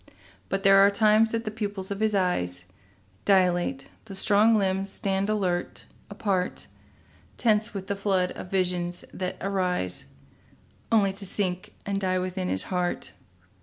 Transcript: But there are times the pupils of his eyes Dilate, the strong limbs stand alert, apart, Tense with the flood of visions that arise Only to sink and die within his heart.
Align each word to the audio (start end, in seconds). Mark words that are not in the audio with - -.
But 0.49 0.63
there 0.63 0.79
are 0.79 0.89
times 0.89 1.31
the 1.31 1.51
pupils 1.51 1.91
of 1.91 1.99
his 1.99 2.15
eyes 2.15 2.65
Dilate, 3.23 3.85
the 4.05 4.15
strong 4.15 4.55
limbs 4.55 4.89
stand 4.91 5.29
alert, 5.29 5.85
apart, 6.09 6.65
Tense 7.37 7.75
with 7.75 7.85
the 7.85 7.95
flood 7.95 8.31
of 8.31 8.49
visions 8.49 9.05
that 9.13 9.37
arise 9.39 10.05
Only 10.91 11.13
to 11.13 11.25
sink 11.27 11.75
and 11.85 12.01
die 12.01 12.17
within 12.17 12.47
his 12.49 12.63
heart. 12.73 13.11